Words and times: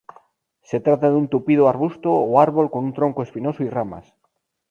Se 0.63 0.79
trata 0.79 1.11
de 1.11 1.15
un 1.15 1.27
tupido 1.27 1.69
arbusto 1.69 2.11
o 2.11 2.39
árbol 2.41 2.71
con 2.71 2.85
un 2.85 2.93
tronco 2.95 3.21
espinoso 3.21 3.61
y 3.63 3.69
ramas. 3.69 4.15